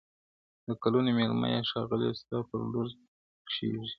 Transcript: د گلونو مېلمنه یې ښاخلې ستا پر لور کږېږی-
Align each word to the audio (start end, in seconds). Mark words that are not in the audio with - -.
د 0.65 0.69
گلونو 0.81 1.09
مېلمنه 1.17 1.47
یې 1.53 1.61
ښاخلې 1.69 2.09
ستا 2.19 2.37
پر 2.47 2.59
لور 2.71 2.87
کږېږی- 3.47 3.79